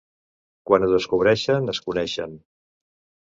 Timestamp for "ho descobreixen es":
0.85-1.81